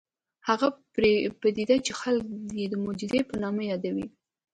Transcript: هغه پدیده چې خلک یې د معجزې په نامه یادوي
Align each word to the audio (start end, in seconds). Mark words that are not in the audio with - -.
هغه 0.47 0.67
پدیده 1.41 1.77
چې 1.85 1.91
خلک 2.01 2.25
یې 2.59 2.65
د 2.71 2.75
معجزې 2.83 3.21
په 3.29 3.35
نامه 3.43 3.63
یادوي 3.71 4.07